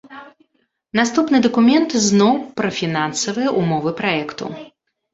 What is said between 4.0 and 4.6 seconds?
праекту.